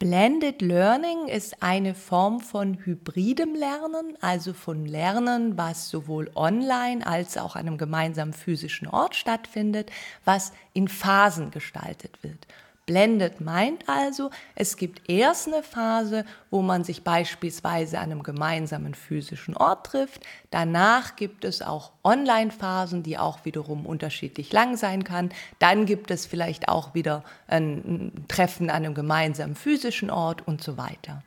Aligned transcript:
Blended 0.00 0.60
Learning 0.60 1.28
ist 1.28 1.62
eine 1.62 1.94
Form 1.94 2.40
von 2.40 2.84
hybridem 2.84 3.54
Lernen, 3.54 4.18
also 4.20 4.52
von 4.52 4.84
Lernen, 4.86 5.56
was 5.56 5.88
sowohl 5.88 6.30
online 6.34 7.06
als 7.06 7.38
auch 7.38 7.54
an 7.54 7.68
einem 7.68 7.78
gemeinsamen 7.78 8.32
physischen 8.32 8.88
Ort 8.88 9.14
stattfindet, 9.14 9.92
was 10.24 10.52
in 10.72 10.88
Phasen 10.88 11.52
gestaltet 11.52 12.22
wird. 12.22 12.46
Blendet 12.86 13.40
meint 13.40 13.88
also, 13.88 14.30
es 14.54 14.76
gibt 14.76 15.08
erst 15.08 15.48
eine 15.48 15.62
Phase, 15.62 16.24
wo 16.50 16.60
man 16.60 16.84
sich 16.84 17.02
beispielsweise 17.02 17.98
an 17.98 18.10
einem 18.10 18.22
gemeinsamen 18.22 18.94
physischen 18.94 19.56
Ort 19.56 19.86
trifft. 19.86 20.22
Danach 20.50 21.16
gibt 21.16 21.44
es 21.44 21.62
auch 21.62 21.92
Online-Phasen, 22.02 23.02
die 23.02 23.16
auch 23.16 23.44
wiederum 23.44 23.86
unterschiedlich 23.86 24.52
lang 24.52 24.76
sein 24.76 25.02
kann. 25.02 25.30
Dann 25.58 25.86
gibt 25.86 26.10
es 26.10 26.26
vielleicht 26.26 26.68
auch 26.68 26.94
wieder 26.94 27.24
ein 27.46 28.12
Treffen 28.28 28.68
an 28.68 28.84
einem 28.84 28.94
gemeinsamen 28.94 29.54
physischen 29.54 30.10
Ort 30.10 30.46
und 30.46 30.62
so 30.62 30.76
weiter 30.76 31.22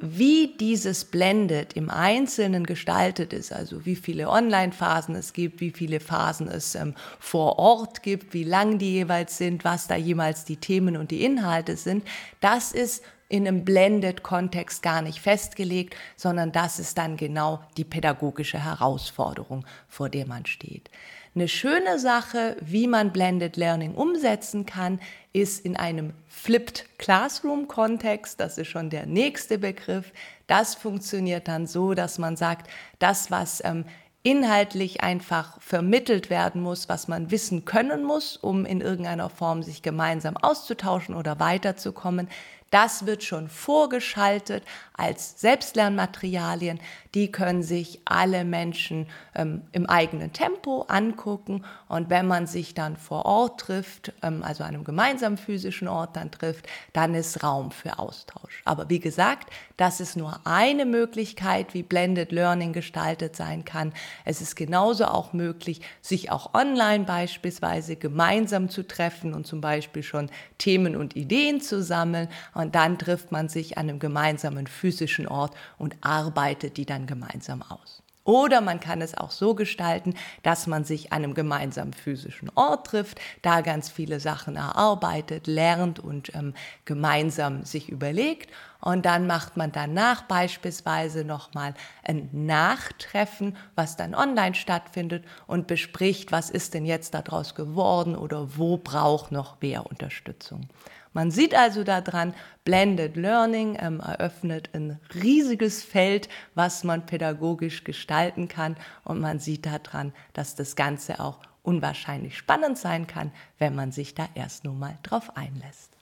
wie 0.00 0.56
dieses 0.58 1.04
Blended 1.04 1.74
im 1.74 1.90
Einzelnen 1.90 2.64
gestaltet 2.64 3.32
ist, 3.32 3.52
also 3.52 3.84
wie 3.84 3.96
viele 3.96 4.30
Online-Phasen 4.30 5.14
es 5.14 5.34
gibt, 5.34 5.60
wie 5.60 5.70
viele 5.70 6.00
Phasen 6.00 6.48
es 6.48 6.74
ähm, 6.74 6.94
vor 7.18 7.58
Ort 7.58 8.02
gibt, 8.02 8.32
wie 8.32 8.44
lang 8.44 8.78
die 8.78 8.92
jeweils 8.92 9.36
sind, 9.36 9.62
was 9.62 9.88
da 9.88 9.96
jemals 9.96 10.44
die 10.44 10.56
Themen 10.56 10.96
und 10.96 11.10
die 11.10 11.22
Inhalte 11.22 11.76
sind, 11.76 12.04
das 12.40 12.72
ist 12.72 13.02
in 13.30 13.46
einem 13.46 13.64
Blended-Kontext 13.64 14.82
gar 14.82 15.00
nicht 15.00 15.20
festgelegt, 15.20 15.96
sondern 16.16 16.52
das 16.52 16.78
ist 16.78 16.98
dann 16.98 17.16
genau 17.16 17.60
die 17.76 17.84
pädagogische 17.84 18.62
Herausforderung, 18.62 19.64
vor 19.88 20.08
der 20.10 20.26
man 20.26 20.44
steht. 20.46 20.90
Eine 21.32 21.46
schöne 21.46 22.00
Sache, 22.00 22.56
wie 22.60 22.88
man 22.88 23.12
Blended 23.12 23.56
Learning 23.56 23.94
umsetzen 23.94 24.66
kann, 24.66 24.98
ist 25.32 25.64
in 25.64 25.76
einem 25.76 26.12
Flipped 26.26 26.86
Classroom 26.98 27.68
Kontext, 27.68 28.40
das 28.40 28.58
ist 28.58 28.66
schon 28.66 28.90
der 28.90 29.06
nächste 29.06 29.58
Begriff. 29.58 30.12
Das 30.48 30.74
funktioniert 30.74 31.46
dann 31.46 31.68
so, 31.68 31.94
dass 31.94 32.18
man 32.18 32.36
sagt, 32.36 32.68
das, 32.98 33.30
was 33.30 33.62
ähm, 33.64 33.84
inhaltlich 34.22 35.02
einfach 35.02 35.60
vermittelt 35.60 36.28
werden 36.28 36.60
muss, 36.60 36.88
was 36.88 37.08
man 37.08 37.30
wissen 37.30 37.64
können 37.64 38.04
muss, 38.04 38.36
um 38.36 38.66
in 38.66 38.80
irgendeiner 38.80 39.30
Form 39.30 39.62
sich 39.62 39.82
gemeinsam 39.82 40.36
auszutauschen 40.36 41.14
oder 41.14 41.40
weiterzukommen, 41.40 42.28
das 42.70 43.04
wird 43.04 43.24
schon 43.24 43.48
vorgeschaltet 43.48 44.62
als 44.92 45.40
Selbstlernmaterialien. 45.40 46.78
Die 47.14 47.32
können 47.32 47.64
sich 47.64 48.00
alle 48.04 48.44
Menschen 48.44 49.08
ähm, 49.34 49.62
im 49.72 49.86
eigenen 49.86 50.32
Tempo 50.32 50.82
angucken. 50.82 51.64
Und 51.88 52.10
wenn 52.10 52.28
man 52.28 52.46
sich 52.46 52.74
dann 52.74 52.96
vor 52.96 53.26
Ort 53.26 53.60
trifft, 53.60 54.12
ähm, 54.22 54.44
also 54.44 54.62
einem 54.62 54.84
gemeinsamen 54.84 55.36
physischen 55.36 55.88
Ort 55.88 56.14
dann 56.14 56.30
trifft, 56.30 56.68
dann 56.92 57.14
ist 57.14 57.42
Raum 57.42 57.72
für 57.72 57.98
Austausch. 57.98 58.62
Aber 58.64 58.88
wie 58.88 59.00
gesagt, 59.00 59.52
das 59.76 59.98
ist 59.98 60.16
nur 60.16 60.38
eine 60.44 60.86
Möglichkeit, 60.86 61.74
wie 61.74 61.82
Blended 61.82 62.30
Learning 62.30 62.72
gestaltet 62.72 63.34
sein 63.34 63.64
kann. 63.64 63.92
Es 64.24 64.40
ist 64.40 64.56
genauso 64.56 65.06
auch 65.06 65.32
möglich, 65.32 65.80
sich 66.00 66.30
auch 66.30 66.54
online 66.54 67.04
beispielsweise 67.04 67.96
gemeinsam 67.96 68.68
zu 68.68 68.86
treffen 68.86 69.34
und 69.34 69.46
zum 69.46 69.60
Beispiel 69.60 70.02
schon 70.02 70.30
Themen 70.58 70.96
und 70.96 71.16
Ideen 71.16 71.60
zu 71.60 71.82
sammeln 71.82 72.28
und 72.54 72.74
dann 72.74 72.98
trifft 72.98 73.32
man 73.32 73.48
sich 73.48 73.78
an 73.78 73.88
einem 73.88 73.98
gemeinsamen 73.98 74.66
physischen 74.66 75.26
Ort 75.26 75.54
und 75.78 75.96
arbeitet 76.00 76.76
die 76.76 76.86
dann 76.86 77.06
gemeinsam 77.06 77.62
aus. 77.62 78.02
Oder 78.24 78.60
man 78.60 78.80
kann 78.80 79.00
es 79.00 79.16
auch 79.16 79.30
so 79.30 79.54
gestalten, 79.54 80.14
dass 80.42 80.66
man 80.66 80.84
sich 80.84 81.12
an 81.12 81.24
einem 81.24 81.34
gemeinsamen 81.34 81.94
physischen 81.94 82.50
Ort 82.54 82.86
trifft, 82.88 83.20
da 83.42 83.60
ganz 83.62 83.88
viele 83.88 84.20
Sachen 84.20 84.56
erarbeitet, 84.56 85.46
lernt 85.46 85.98
und 85.98 86.34
ähm, 86.34 86.54
gemeinsam 86.84 87.64
sich 87.64 87.88
überlegt. 87.88 88.50
Und 88.80 89.04
dann 89.06 89.26
macht 89.26 89.56
man 89.56 89.72
danach 89.72 90.22
beispielsweise 90.22 91.24
nochmal 91.24 91.74
ein 92.02 92.28
Nachtreffen, 92.32 93.56
was 93.74 93.96
dann 93.96 94.14
online 94.14 94.54
stattfindet 94.54 95.24
und 95.46 95.66
bespricht, 95.66 96.32
was 96.32 96.50
ist 96.50 96.74
denn 96.74 96.86
jetzt 96.86 97.14
daraus 97.14 97.54
geworden 97.54 98.16
oder 98.16 98.56
wo 98.56 98.78
braucht 98.78 99.32
noch 99.32 99.60
mehr 99.60 99.86
Unterstützung. 99.86 100.68
Man 101.12 101.32
sieht 101.32 101.56
also 101.56 101.82
daran, 101.82 102.34
Blended 102.64 103.16
Learning 103.16 103.76
ähm, 103.80 103.98
eröffnet 104.00 104.70
ein 104.74 105.00
riesiges 105.12 105.82
Feld, 105.82 106.28
was 106.54 106.84
man 106.84 107.04
pädagogisch 107.04 107.82
gestalten 107.82 108.46
kann. 108.46 108.76
Und 109.02 109.20
man 109.20 109.40
sieht 109.40 109.66
daran, 109.66 110.12
dass 110.34 110.54
das 110.54 110.76
Ganze 110.76 111.18
auch 111.18 111.40
unwahrscheinlich 111.62 112.38
spannend 112.38 112.78
sein 112.78 113.08
kann, 113.08 113.32
wenn 113.58 113.74
man 113.74 113.90
sich 113.90 114.14
da 114.14 114.28
erst 114.34 114.64
nur 114.64 114.74
mal 114.74 114.98
drauf 115.02 115.36
einlässt. 115.36 115.99